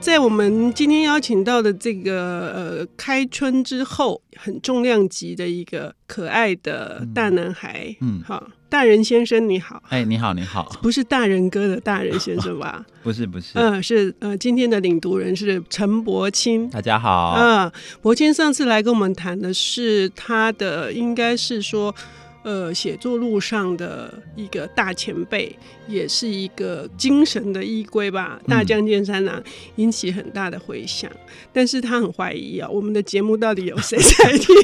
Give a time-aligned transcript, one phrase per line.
[0.00, 8.48] 在我们今天邀请到的这个呃开春之后很重量级的一个可爱的大男孩，嗯，好。
[8.70, 12.86] 大人先生你好，哎，你好，你好，不是大人哥的大人先生吧？
[13.02, 21.94] 不是，不是，嗯、呃，是呃，今天的领读人是陈柏青，大家好，嗯、呃，柏青上次来跟我们谈的是他的，应该是说。
[22.42, 25.54] 呃，写作路上的一个大前辈，
[25.86, 28.40] 也是一个精神的依归吧。
[28.46, 29.42] 大将健三郎
[29.76, 31.18] 引起很大的回响，嗯、
[31.52, 34.56] 但是他很怀疑啊，我们的节目到底有谁在听？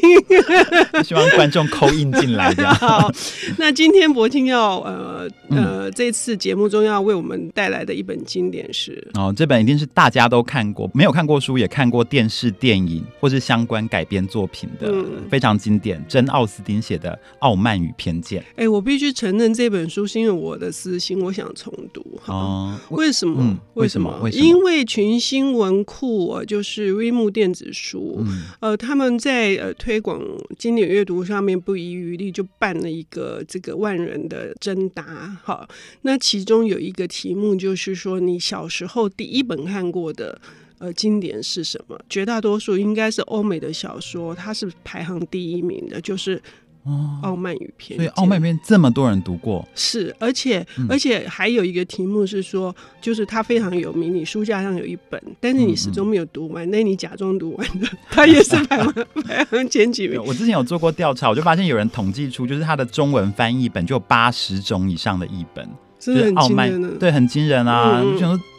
[1.04, 2.54] 希望观众 call in 进来。
[2.80, 3.12] 好，
[3.58, 16.02] 那今天博清要呃呃，这次节目中要为我们带来的一本经典是哦，这本一定是大家都看过，没有看过书也看过电视、电影或是相关改编作品的，嗯、非常经典。
[16.08, 18.40] 真·奥斯汀写的《傲慢》慢与偏见。
[18.50, 22.00] 哎、欸，我必须承认这本书是因为我的私心，我想重读。
[22.26, 23.42] 哦，为什么？
[23.42, 24.20] 嗯、为什么？
[24.22, 24.44] 为什么？
[24.44, 30.22] 因为群星文库，就是微木电子书，嗯、呃，他们在呃推广
[30.56, 35.36] 经典阅读上面不遗余力，就办了一个这个万人的征答。
[35.42, 35.68] 好，
[36.02, 40.40] 那其中有一个题目就是说，你小时候第一本看过的
[40.78, 41.98] 呃经典是什么？
[42.08, 46.40] 绝大多数应该是欧美的小说，它是排行第一名的，就是。
[46.86, 60.22] 哦，傲慢与偏见，所以傲慢与偏见这么多人读过，是，而且、嗯、而且还有一个题目是说，就是它非常有名，你书架上有一本，但是你始终没有读完，那、嗯、你假装读完的， 它也是排行排行前几名。
[60.24, 68.02] 我之前有做过调查，我就发现有人统计出，就是它的中文翻译本就有八十种以上的译本，真的很惊人，就是、对，很惊人啊！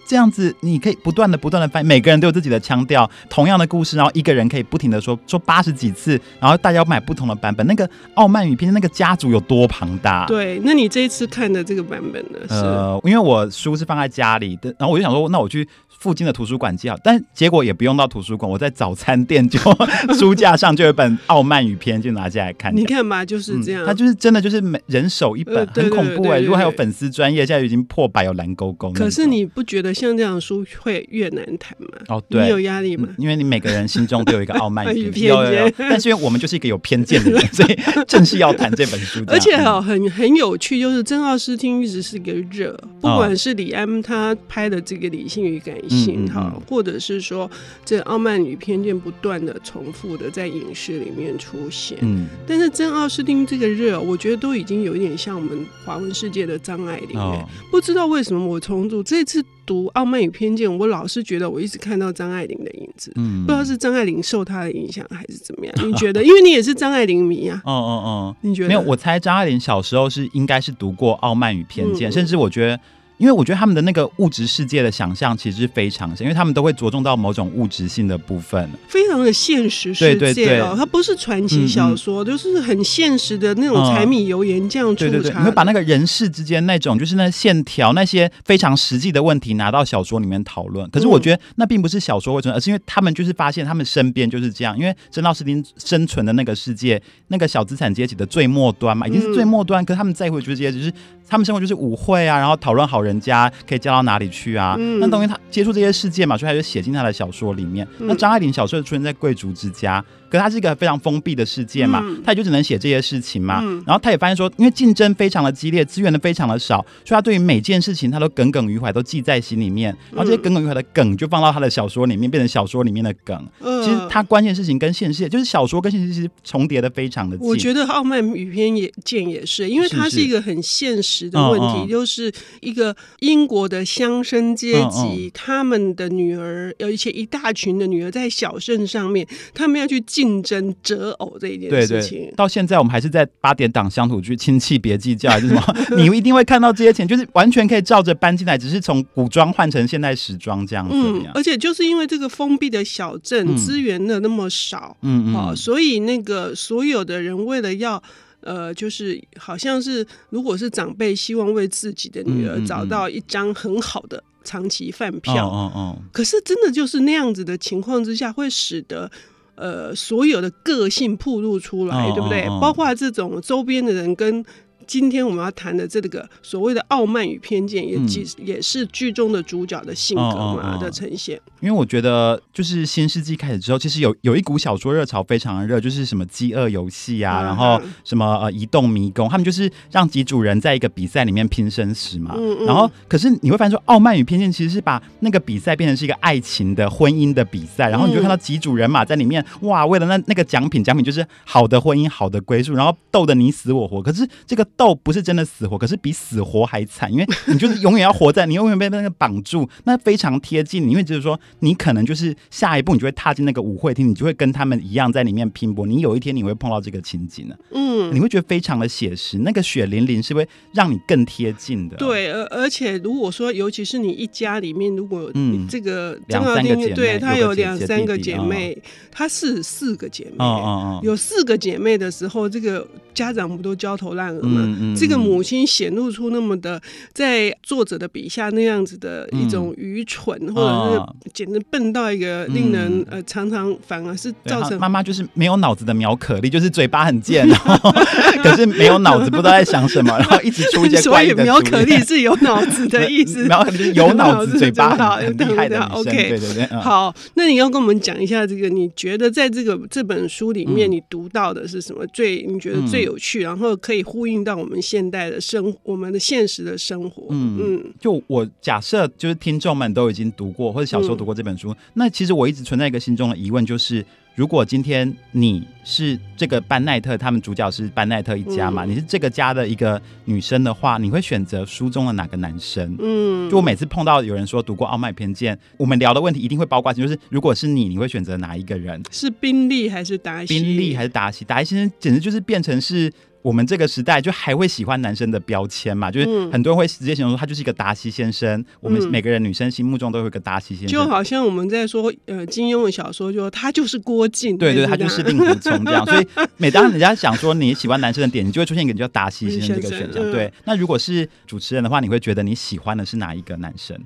[0.07, 7.68] 这样子，你可以不断的、不断的翻，每个人都有自己的腔调，同样的故事，然后一个人可以不停的说说八十几次，然后大家要买不同的版本。
[7.68, 10.25] 那个傲慢与偏见那个家族有多庞大？
[10.25, 12.40] 对，那你这一次看的这个版本呢？
[12.47, 15.67] 呃，因为我书是放在家里的，然后我就想说，那我去
[16.00, 19.59] 附近的图书馆借好，但结果也不用到图书馆，我在早餐店就
[20.18, 22.75] 书架上就有一本《傲慢与偏见》，就拿进来看。
[22.75, 26.41] 你看嘛，就是这样，他、嗯、就是真的就是每人手一本，呃、很恐怖哎、欸！
[26.41, 28.91] 如果还有粉丝专业，现在已经破百有蓝勾勾。
[28.94, 30.63] 可是你不觉得像这样的书？
[30.80, 31.88] 会越难谈吗？
[32.09, 33.08] 哦，对，你有压力吗？
[33.18, 39.24] 因为你每个人心中都有一个傲慢与偏见，但是因为我们就是一个有偏见的人，所以正是要谈这本书。
[39.28, 47.50] 而且哈、哦，很很有趣，就是曾奥斯汀一直是个热，不管是李安他拍的这个《理性与感性》哈、哦，或者是说
[47.86, 59.44] 这傲慢与偏见不断的重复的在影视里面出现，嗯，但是真奥斯汀这个热，我觉得都已经有一点像我们华文世界的张爱玲，哦、不知道为什么我重组这次。
[59.68, 65.76] 读《傲慢与偏见》，我老是觉得我一直看到张爱玲的影子，嗯，不知道是张爱玲受她的影响还是怎么样？
[65.86, 66.24] 你觉得？
[66.24, 67.62] 因为你也是张爱玲迷啊。
[67.66, 68.70] 哦哦哦，你觉得？
[68.70, 72.80] 没有，我猜张爱玲小时候是应该是读过《傲慢与偏见》，嗯，甚至我觉得。
[73.17, 80.19] 因为我觉得他们的那个物质世界的想象其实是非常深，因为他们都会着重到某种物质性的部分，非常的现实世界哦。
[80.19, 85.11] 对对对，它不是传奇小说，嗯嗯，就是很现实的那种柴米油盐酱醋茶。
[85.11, 90.88] 对对对，你会把那个人世之间那种就是那线条那些非常实际的问题拿到小说里面讨论。
[90.89, 94.78] 可是我觉得那并不是小说会存在，而是因为他们就是发现他们身边就是这样。
[94.78, 99.84] 因为珍奥斯汀生存的那个世界，那个小资产阶级的最末端嘛，已经是最末端。
[99.84, 100.94] 嗯、可是他们在乎就是这些，就是
[101.28, 104.75] 他们生活就是舞会啊，然后讨论好人家可以嫁到哪里去啊？
[104.79, 107.88] 嗯、那等于他接触这些世界嘛，所以他就写进他的小说里面。
[108.00, 110.03] 嗯、那张爱玲小时候出现在贵族之家。
[110.29, 113.62] 可是它是一个非常封闭的世界嘛，嗯、他也就只能写这些事情嘛。
[113.63, 119.96] 嗯、然后他也发现说，因为竞争非常的激烈，资源的非常的少，所以他对于每件事情他都耿耿于怀，都记在心里面。
[120.12, 123.41] 然后这些耿耿于怀的梗就放到他的小说里面，变成小说里面的梗。
[123.62, 127.47] 嗯、其实他关键事情跟现实，就是小说跟现实其实重叠的非常的近。
[127.47, 140.03] 我觉得《傲慢与偏见》也是，因为它是一个很现实的问题，是是就是一个英国的乡绅阶级，嗯嗯他们的女儿，有一些一大群的女儿在小镇上面，他们要去。
[140.08, 145.61] 竞争择偶这一件事情，对对，到现在我们还是在八点档乡土剧，亲戚别计较， 还是什么？
[145.97, 150.96] 你一定会看到这些钱，就是完全可以照着搬进来，只是从古装换成现代时装这样子。
[150.96, 158.02] 嗯，而且就是因为这个封闭的小镇，资源的那么少，嗯嗯，所以那个所有的人为了要，
[158.41, 169.11] 呃，就是好像是如果是长辈希望为自己的女儿找到一张很好的长期饭票，可是真的就是那样子的情况之下，会使得。
[169.59, 172.45] 呃，所有的个性暴露出来，哦、对不对？
[172.61, 174.45] 包括这种周边的人跟
[174.87, 181.39] 今天我们要谈的这个所谓的傲慢与偏见，也其、嗯、也是剧中的主角的性格嘛、哦哦哦、的呈现。
[181.59, 192.35] 因为我觉得，就是新世纪开始之后，其实有有一股小说热潮非常的热，就是什么饥饿游戏啊，嗯、然后什么呃移动迷宫，他们就是让几组人在一个比赛里面拼生死嘛。
[192.66, 204.01] 然后，可是你会发现说，傲慢与偏见其实是把那个比赛变成是一个爱情的婚姻的比赛，然后你就看到几组人马在里面，哇，为了那那个奖品，奖品就是好的婚姻、好的归宿，然后斗得你死我活。
[204.01, 211.38] 可是这个斗不是真的死活，可是比死活还惨，因为你就是永远要活在，你永远被那个绑住，那非常贴近，你会觉得说。
[211.59, 215.88] 你可能就是下一步，你就会踏进那个舞会厅，你就会跟他们一样在里面拼搏。
[215.88, 219.40] 你有一天你会碰到这个情景呢，嗯，你会觉得非常的写实。
[219.40, 221.97] 那个血淋淋是会让你更贴近的。
[221.97, 228.78] 对，而而且如果说，尤其是你一家里面，如果你这个两三个姐妹，对她有两三个姐妹，
[229.12, 234.61] 她是四个姐妹，哦哦哦，有四个姐妹的时候，这个家长不都焦头烂额吗？
[234.64, 236.79] 嗯嗯，这个母亲显露出那么的
[237.14, 241.31] 在作者的笔下那样子的一种愚蠢，或者是。
[241.34, 247.91] 简直笨到一个令人、嗯、呃，常常反而是造成妈妈就是没有脑子的苗可丽，就是嘴巴很贱，然后
[248.43, 251.34] 可是没有脑子，不知道在想什么， 然后一直出一些怪的。
[251.35, 255.79] 所以苗可丽是有脑子的意思，苗可丽有脑子，嘴巴很厉害的。
[255.93, 256.63] OK，对对对。
[256.72, 267.27] 嗯、好，那你要跟我们讲一下这个，你觉得在这个这本书里面，你读到的是什么最你觉得最有趣，然后可以呼应到我们现代的生我们的现实的生活？
[267.32, 267.94] 嗯嗯。
[268.00, 274.06] 就我假设，就是听众们都已经读过或者小时候读过这本书，那其实我一直存在一个心中的疑问，就是
[274.38, 282.95] 如果今天你是这个班奈特，他们主角是班奈特一家嘛，嗯、你是这个家的一个女生的话，你会选择书中的哪个男生？
[283.00, 289.01] 嗯，就我每次碰到有人说读过《傲慢偏见》，我们聊的问题一定会包括，就是如果是你，你会选择哪一个人？
[289.10, 290.48] 是宾利还是达西？
[290.53, 291.43] 宾利还是达西？
[291.43, 293.12] 达西先生简直就是变成是。
[293.48, 296.12] 我们这个时代就还会喜欢男生的标签嘛？
[296.12, 298.60] 就是很多人会直接形容说他就是一个达西先生。
[298.60, 306.03] 嗯、我们每个人女生心目中都有一个达西先生，就好像我们在说呃金庸的小说，就说他就是郭靖，对对，他就是令狐冲这样。
[306.12, 306.27] 所以
[306.58, 310.22] 每当人家想说你喜欢男生的点，你就会出现一个叫达西先生这个选项。
[310.29, 313.98] 对，那如果是主持人的话，你会觉得你喜欢的是哪一个男生？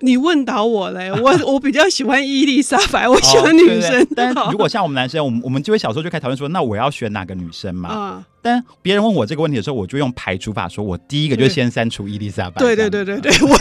[0.00, 3.90] 你问倒我嘞， 我我比较喜欢伊丽莎白，我喜欢女生。
[3.90, 7.88] 哦、对对，但如果像我们男生，我们我们就会小时候就开始讨论说，那我要选哪个女生嘛？
[7.88, 12.60] 啊、但别人问我这个问题的时候，我就用排除法说，我第一个就先删除伊丽莎白。
[12.60, 13.58] 对对对对 对，我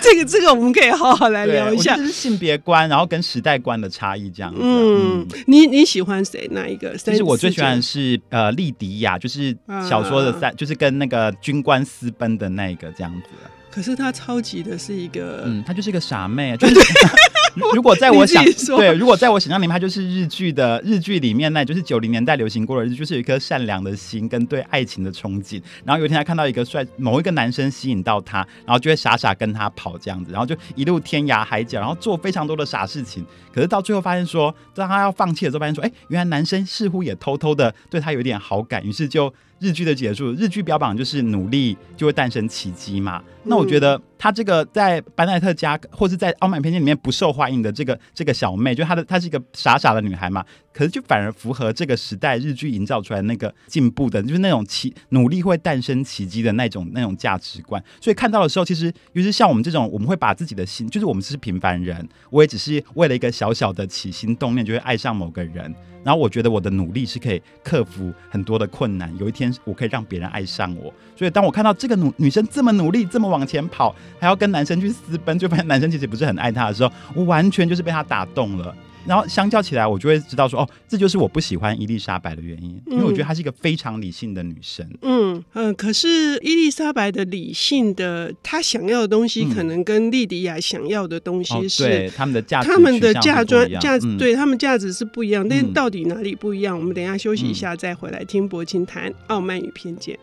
[0.00, 4.60] 这个这个我们可以好好来聊一下，这是性别观，然后跟时代观的差异这样子。
[4.62, 6.48] 嗯，嗯你你喜欢谁？
[6.52, 6.96] 哪一个？
[6.96, 9.56] 其实我最喜欢的是呃莉迪亚，就是
[9.88, 13.28] 小说的三，啊、就是跟那个军官私奔的那个这样子。
[13.70, 16.74] 可是她超级的是一个，嗯，她就是一个傻妹，就是
[17.74, 18.44] 如果在我想
[18.76, 25.60] 对，如果在我想象里面，他就是日剧的日剧里面那，就是九零年代流行过的日剧，就是有一颗善良的心跟对爱情的憧憬。
[25.84, 33.26] 然后有一天他看到一个帅某一个男生吸引到他，然后就会傻傻跟他跑这样子，然后就一路天涯海角，然后做非常多的傻事情。
[33.52, 39.32] 可是到最后发现说，当他要放弃的时候，发现说，哎，原来男生似乎也偷偷的对他有点好感，于是就。
[39.60, 43.22] 日剧的结束，日剧标榜就是努力就会诞生奇迹嘛。
[43.44, 50.44] 那我觉得她这个在班奈特家，或是在傲慢偏见里面不受欢迎的这个这个小妹，就她的她是一个傻傻的女孩嘛。
[50.72, 57.82] 可是就反而符合这个时代日剧营造出来那个进步的，就是那种奇努力会诞生奇迹的那种那种价值观。
[58.00, 65.74] 所以看到的时候，其实尤其是像我们这种，我们会把自己的心，就是我们是平凡人，我也只是为了一个小小的起心动念，就会爱上某个人。
[66.02, 70.90] 然后我觉得我的努力是可以克服很多的困难，有一天我可以让别人爱上我。
[71.14, 78.74] 所以当我看到这个女女生这么努力，这么往前跑，还要跟男生去私奔，就发现男生其实不是很爱她的时候，我完全就是被她打动了。
[79.06, 84.86] 然后相较起来，我就会知道说，哦，这就是我不喜欢伊丽莎白的原因，因为我觉得她是一个非常理性的女生。
[85.02, 95.48] 嗯嗯、呃，可是伊丽莎白的理性的，她想要的东西，可能跟莉迪亚想要的东西是，嗯哦、对他们的价，他们的价值价值，对他们价值是不一样。
[95.48, 96.78] 但是到底哪里不一样？
[96.78, 100.14] 我们等一下休息一下，再回来听柏青谈《傲慢与偏见》。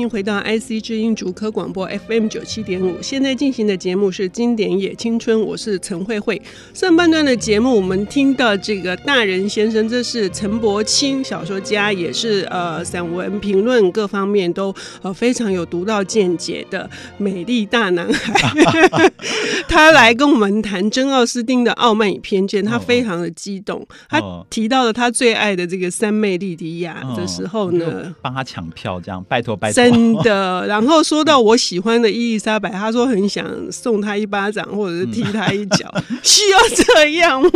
[0.00, 6.40] 迎回到 IC 之音主科广播 FM 九七点五，现在进行的节目是《经典也青春》，我是陈慧慧。
[6.72, 16.88] 上半段的节目，我们听到这个大人先生，这是陈伯清，小说家，也是呃散文评论各方面都呃非常有独到见解的
[17.18, 19.12] 美丽大男孩。
[19.68, 23.86] 他来跟我们谈珍奥斯汀的《傲慢与偏见》，他非常的激动。
[24.08, 29.89] 他提到了他最爱的这个三妹莉迪亚的时候呢，帮他抢票，这样拜托拜托。
[29.90, 30.66] 真的。
[30.68, 37.50] 然后说到我喜欢的伊丽莎白，他说很想送她一巴掌，或者是踢她一脚，嗯、 需要这样吗？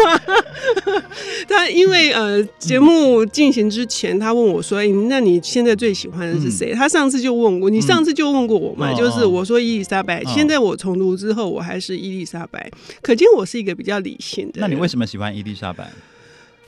[1.48, 10.20] 他因为呃，节目进行之前，他问我说：“欸、那你现在最喜欢的是谁？”嗯、他上次就问过你，上次就问过我嘛，嗯、就是我说伊丽莎白。
[10.20, 12.70] 哦、现在我重读之后，我还是伊丽莎白。
[13.02, 14.60] 可见我是一个比较理性的。
[14.60, 15.90] 那你为什么喜欢伊丽莎白？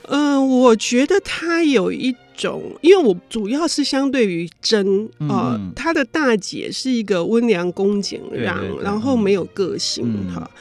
[0.07, 10.41] 嗯、呃，我觉得他有一种，因为我主要是相对于真啊，呃、嗯、她的大姐是一个温良恭俭让，然后没有个性哈。
[10.43, 10.57] 嗯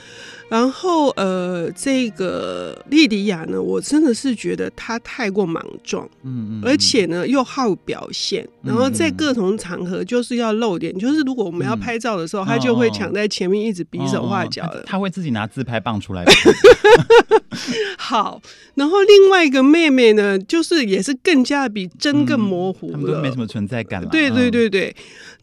[0.48, 16.24] 然后呃，这个莉迪亚呢，我真的是觉得她太过莽撞，嗯嗯，而且呢又好表现，然后在各种场合就是要露点，就是如果我们要拍照的时候，她就会抢在前面一直比手画脚的，她会自己拿自拍棒出来。
[17.98, 18.40] 好，
[18.74, 24.08] 然后另外一个妹妹呢，就是也是更加比真更模糊了，他们都没什么存在感了。
[24.08, 24.94] 对对对对，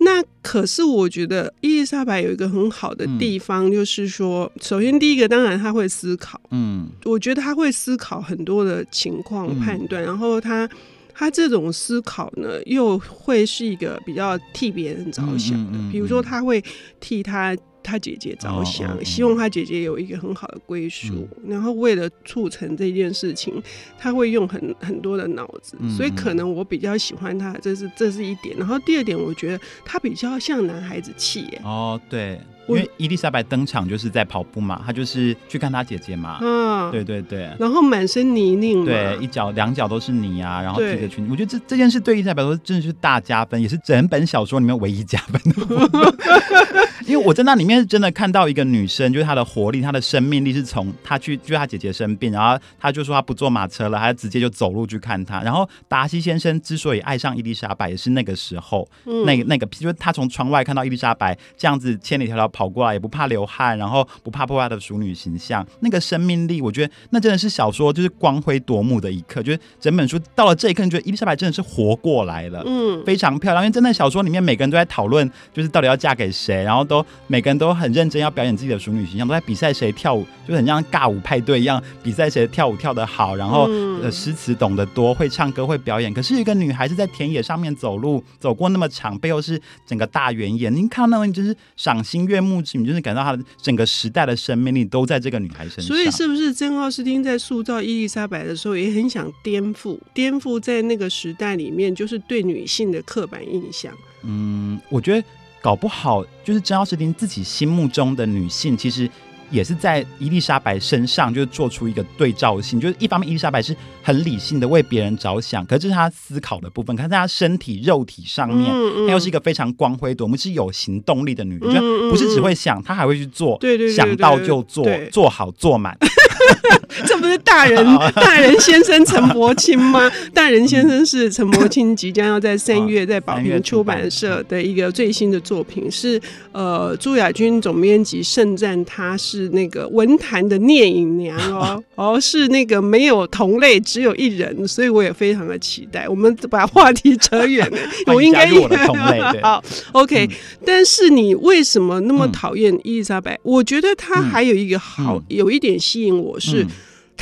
[0.03, 4.97] 那可是我觉得伊丽莎白有一个很好的地方，就是说，首先。
[4.99, 10.69] 第一个当然他会思考，嗯，我觉得他会思考很多的情况判断，嗯、然后他
[11.13, 16.63] 他这种思考呢，又会是一个比较替别人着想的，比如说他会
[16.99, 17.55] 替他。
[17.83, 23.61] 他姐姐着想，哦哦、希望他姐姐有一个很好的归属，嗯、然后为了促成这件事情，
[23.99, 28.55] 他会用很很多的脑子，嗯、所以可能我比较喜欢他，这是这是一点。
[28.57, 31.61] 然后第二点，我觉得他比较像男孩子气耶。
[31.63, 36.37] 哦，对，因为伊丽莎白登场就是在跑步嘛，她就是去看她姐姐嘛。
[36.41, 37.49] 嗯，对对对。
[37.59, 46.83] 然后满身泥泞，对，一脚两脚都是泥啊，然后提着裙，对我觉得这这件事对伊丽莎白来说真的是大加分，也是整本小说里面唯一加分的。
[47.05, 55.41] 因为我在那里面是真的看到一个女生，就是她的活力、她的生命力是从她去，就是她姐姐生病，然后她就说她不坐马车了，她直接就走路去看她。
[55.41, 69.43] 然后达西先生之所以爱上伊丽莎白，也是那个时候，嗯、那个那个，就是他从窗外看到伊丽莎白这样子千里迢迢跑过来，也不怕流汗，然后不怕破坏的熟女形象，那个生命力，我觉得那真的是小说就是光辉夺目的一刻。
[69.43, 73.65] 就是整本书到了这一刻，你觉得伊丽莎白真的是活过来了，嗯，非常漂亮。
[73.65, 76.83] 因为真的小说里面每个人都在讨论，就是到底要嫁给谁，然后。
[76.83, 86.13] 都每个人都很认真，要表演自己的熟女形象，都在比赛谁跳舞，就很像尬舞派对一样，比赛谁跳舞跳得好，然后、嗯、呃诗词懂得多，会唱歌会表演。
[86.13, 95.85] 可是一个女孩子在田野上面走路，走过那么长，背后是整个大原野，您看到那种就是赏心悦目之，你就是感到她的整个时代的生命力都在这个女孩身上。
[95.85, 103.93] 所以是不是珍·奥斯汀在塑造伊丽莎白的时候，也很想颠覆，颠覆在那个时代里面就是对女性的刻板印象？
[104.23, 105.27] 嗯，我觉得。
[105.63, 109.09] 搞不好就是珍奥斯汀自己心目中的女性，其实
[109.49, 112.79] 也是在伊丽莎白身上，就是做出一个对照性。
[112.79, 116.95] 就是一方面，伊丽莎白是很理性的为别人着想，可是这是她思考的部分。
[116.95, 118.69] 可是在她身体肉体上面，
[119.07, 125.97] 她、又是一个非常光辉夺目，是有行动力的女人，就不是只会想，她还会去做，对对对对想到就做，做好做满。
[127.07, 127.83] 这不是大人
[128.15, 130.09] 大人先生陈伯青吗？
[130.33, 134.03] 大人先生是陈伯青即将要在三月在宝瓶出版。
[134.13, 136.21] 社的一个最新的作品，是
[136.51, 146.07] 呃朱亚君总编辑盛赞他是那个文坛的聂隐娘哦，哦是那个没有同类只有一人，所以我也非常的期待。
[146.07, 147.77] 我们把话题扯远了，
[148.13, 150.29] 我应该我的同类好 OK，
[150.65, 153.39] 但是你为什么那么讨厌伊丽莎白？
[153.41, 156.67] 我觉得她还有一个好有一点吸引我是。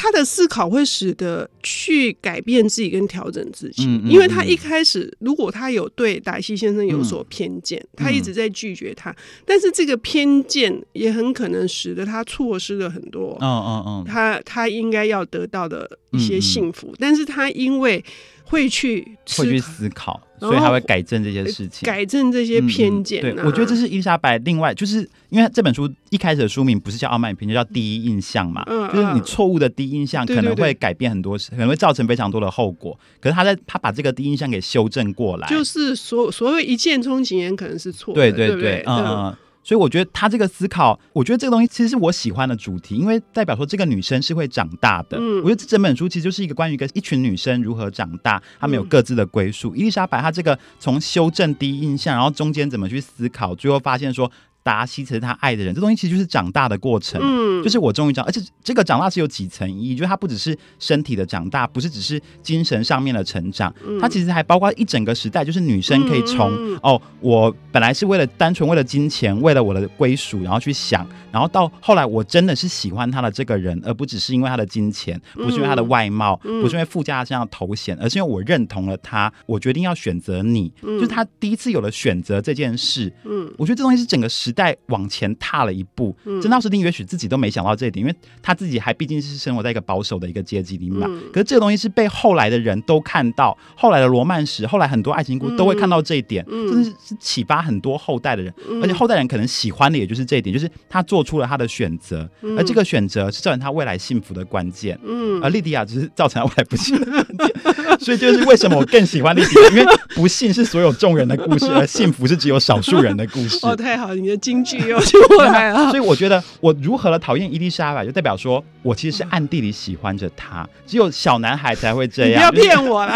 [0.01, 9.15] 他的思考会使得去改变自己跟调整自己，嗯嗯嗯、因为他一开始如果他有对达西先生有所偏见，嗯、他一直在拒绝他，
[9.45, 18.03] 但是这个偏见也很可能使得他错失了很多，哦哦哦，他他应该要得到的一些幸福，嗯嗯、但是他因为。
[18.43, 19.01] 会去
[19.37, 23.21] 会去思考，所以他会改正这些事情，改正这些偏见。
[23.21, 24.37] 对，我觉得这是伊莎白。
[24.39, 32.97] 另外，就是因为这本书一开始的书名不是叫《傲慢与偏见》，叫《第一印象》嘛，嗯、就是你错误的第一印象可能会改变很多事，可能会造成非常多的后果。
[33.19, 39.05] 可是他在他把这个第一印象给修正过来，就是所所谓一见钟情也可能是错的，对对对，对对嗯。
[39.05, 45.19] 嗯所以我觉得他这个思考，我觉得这个东西其实是我喜欢的主题，因为代表说这个女生是会长大的。
[45.19, 49.69] 嗯，我觉得这整本书其实就是一个关于一个一群女生如何长大，她们有各自的归宿。
[49.75, 54.29] 嗯、伊丽莎白她这个从修正第一印象，然后中间怎么去思考，最后发现说
[54.63, 57.19] 达西才是他爱的人，这东西其实就是长大的过程。
[57.23, 83.11] 嗯，就是我终于长，而且这个长大是有几层意义，就是它不只是身体的长大，不是只是精神上面的成长，嗯、它其实还包括一整个时代，就是女生可以从、嗯、哦，我本来是为了单纯为了金钱，为了我的归属，然后去想，然后到后来我真的是喜欢他的这个人，而不只是因为他的金钱，不是因为他的外貌，嗯、不是因为附加他身上的头衔，而是因为我认同了他，我决定要选择你，嗯、就是他第一次有了选择这件事。
[83.25, 86.15] 嗯，我觉得这东西是整个时代往前踏了一步。
[86.25, 91.07] 嗯，真道斯汀也许自己都没想到这一点，因为他自己还毕竟是生活在一个保守的一个阶级里面嘛。
[91.09, 98.53] 嗯、可是这个东西是被后来的人都看到，后来的罗曼史，后来很多爱情故事都会看到这一点，嗯、真的是启发很多后代的人。
[98.69, 104.99] 嗯、而且后代人可能喜欢的也就是这一点，就是他做出了他的选择，嗯、而这个选择是造成他未来幸福的关键。
[105.03, 107.80] 嗯，而莉迪亚只是造成他未来不幸的关键。
[108.03, 113.59] 所以就是为什么我更喜欢历史，因为不幸是所有众人的故事，而幸福是只有少数人的故事。
[113.65, 115.89] 哦，太好了，你的京剧又出来了。
[115.91, 120.67] 所以我觉得我如何的讨厌伊丽莎白，就代表说我其实是暗地里喜欢着她。
[120.87, 122.49] 只有小男孩才会这样。
[122.51, 123.15] 不要骗我了。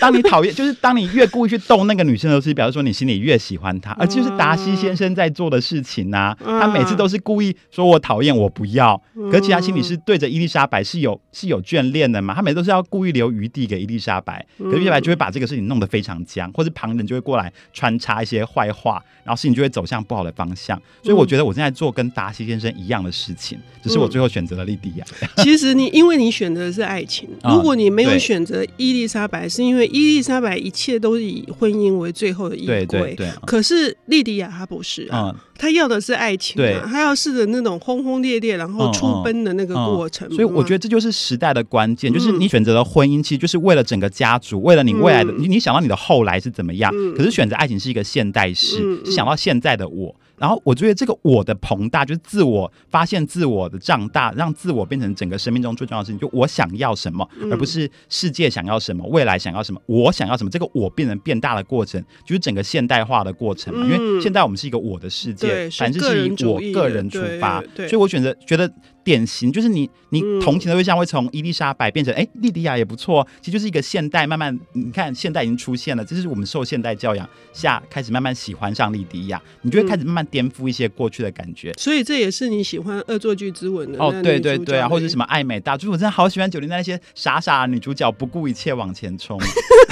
[0.00, 3.92] 当你讨厌， 就是当你越故意去逗那个女生的时候，表示说你心里越喜欢她。
[3.92, 9.00] 而就是达西先生在做的事情呐、啊，他每次都是故意说我讨厌，我不要。
[9.30, 12.34] 可是其实他心里是对着伊丽莎白是有是有眷恋的嘛。
[12.34, 20.80] 他每次都是要故意留余地给伊丽莎白，可是伊丽莎白就会把这个事情弄得非常僵，或者旁人就会过来穿插一些坏话，然后事情就会走向不好的方向。
[21.02, 25.04] 所以我觉得我现在做跟达西先生一样的事情，只是我最后选择了莉迪亚。
[25.38, 32.86] 其实你因为你选择的是爱情， 如果你没有选择伊丽莎白，是因为伊丽莎白一切都是以婚姻为最后的依归。
[32.86, 33.30] 对对对。
[33.46, 40.28] 可是莉迪亚她不是啊，她要的是爱情，对，她要试着那种轰轰烈烈，然后出奔的那个过程。
[40.30, 46.92] 所以我觉得这就是时代的关键，就是你选择了婚姻，其实就是为了整个家族，为了你未来的，你你想到你的后来是怎么样。
[47.16, 50.14] 可是选择爱情是一个现代式，是想到现在的我。
[50.42, 56.18] 然后我觉得这个我的膨大，就是自我发现自我的胀大，让自我变成整个生命中最重要的事情。
[56.18, 60.50] 就我想要什么，而不是世界想要什么，未来想要什么，我想要什么。
[60.50, 63.86] 这个我变成变大的过程，就是整个现代化的过程嘛。
[63.86, 68.68] 因为现在我们是一个我的世界，凡事是以我个人出发，所以我选择觉得。
[69.04, 81.72] 典型就是你，你同情的对象会从伊丽莎白变成哎，莉迪亚也不错，其实就是一个现代慢慢，你看现代已经出现了，这是我们受现代教养下开始慢慢喜欢上莉迪亚，你就会开始慢慢颠覆一些过去的感觉。
[81.74, 89.38] 所以这也是你喜欢《恶作剧之吻》的哦，对对对啊，或者什么爱美大，就是我真的好喜欢九零那些傻傻的女主角不顾一切往前冲。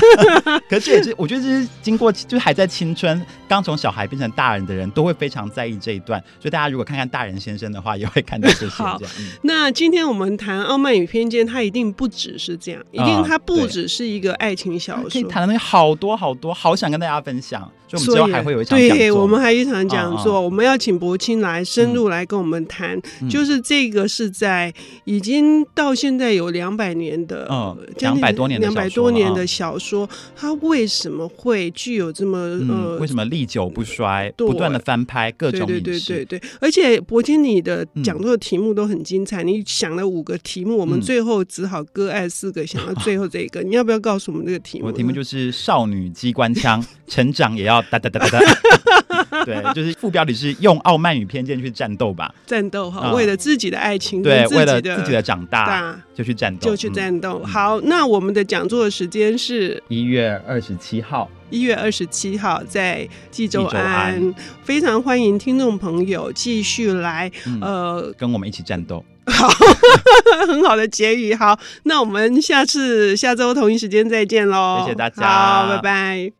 [0.69, 6.23] 可是也是我觉得这是经过，就是还在青春，刚从小孩变成大人的人都会非常在意这一段。
[6.39, 9.00] 所以大家如果看看大人先生的话，也会看到这些。
[9.43, 15.11] 那今天我们谈《傲慢与偏见》，它一定不只是这样，一定它不只是一个爱情小说。
[15.11, 17.71] 可以谈的东西好多好多，好想跟大家分享。
[17.89, 22.97] 所以我们之后还会有一场讲座，对，我们还有一场讲座，我们要请柏青来深入来跟我们谈，
[23.29, 27.49] 就是这个是在已经到现在有两百年的，
[27.99, 44.87] 两百多年，两百多年的小说，它为什么会具有这么呃，为什么历久不衰，不断的翻拍各种对对对对对，而且柏青你的讲座的题目都很精彩，你想了五个题目，我们最后只好割爱四个，想到最后这一个，你要不要告诉我们这个题目？
[44.89, 47.81] 我题目就是少女机关枪，成长也要。
[47.91, 48.39] 哒哒哒哒哒，
[49.47, 57.43] 对，就是副标题是用傲慢与偏见去战斗吧，战斗哈，为了自己的爱情，对，为了自己的长大，就去战斗，就去战斗。
[57.45, 69.05] 好，那我们的讲座的时间是一月二十七号，一月二十七号在济州安，非常欢迎听众朋友继续来，呃，跟我们一起战斗。
[69.31, 69.49] 好，
[70.49, 71.33] 很好的结语。
[71.33, 76.40] 好，那我们下次下周同一时间再见喽，谢谢大家，好，拜拜。